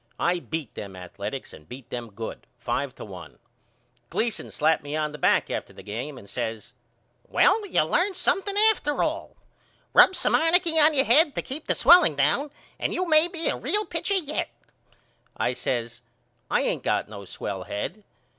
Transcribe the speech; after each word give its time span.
I 0.19 0.39
beat 0.39 0.73
them 0.73 0.95
Athaletics 0.95 1.53
and 1.53 1.69
beat 1.69 1.91
them 1.91 2.09
good, 2.09 2.47
five 2.57 2.95
to 2.95 3.05
one. 3.05 3.37
Gleason 4.09 4.49
slapped 4.49 4.81
me 4.81 4.95
on 4.95 5.11
the 5.11 5.19
back 5.19 5.51
after 5.51 5.73
the 5.73 5.83
game 5.83 6.17
and 6.17 6.27
says 6.27 6.73
Well 7.29 7.63
you 7.67 7.83
learned 7.83 8.15
something 8.15 8.57
after 8.71 9.03
all. 9.03 9.37
Rub 9.93 10.15
some 10.15 10.33
arnicky 10.33 10.79
on 10.83 10.95
your 10.95 11.05
head 11.05 11.35
to 11.35 11.43
keep 11.43 11.67
the 11.67 11.75
swelling 11.75 12.15
down 12.15 12.49
and 12.79 12.95
you 12.95 13.07
may 13.07 13.27
be 13.27 13.47
a 13.47 13.55
real 13.55 13.85
pitcher 13.85 14.15
yet. 14.15 14.49
I 15.37 15.53
says 15.53 16.01
I 16.49 16.61
ain't 16.63 16.81
got 16.81 17.07
no 17.07 17.23
swell 17.23 17.65
head. 17.65 18.03